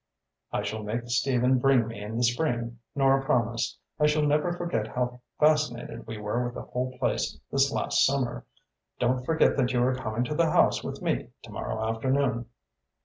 [0.51, 3.77] "I shall make Stephen bring me in the spring," Nora promised.
[3.99, 8.47] "I shall never forget how fascinated we were with the whole place this last summer.
[8.97, 12.47] Don't forget that you are coming to the House with me tomorrow afternoon."